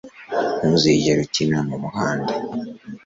[0.59, 2.33] Ntuzigere ukina mumuhanda